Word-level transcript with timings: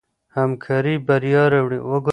همکاري 0.37 0.95
بریا 1.07 1.43
راوړي. 1.53 1.79